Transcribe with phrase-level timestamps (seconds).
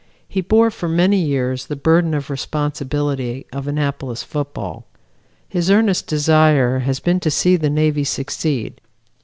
[0.27, 4.87] He bore for many years the burden of responsibility of Annapolis football.
[5.47, 8.81] His earnest desire has been to see the Navy succeed.